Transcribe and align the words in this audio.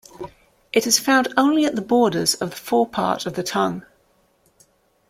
It 0.73 0.87
is 0.87 0.97
found 0.97 1.27
only 1.37 1.63
at 1.63 1.75
the 1.75 1.81
borders 1.83 2.33
of 2.33 2.49
the 2.49 2.55
forepart 2.55 3.27
of 3.27 3.35
the 3.35 3.43
tongue. 3.43 3.85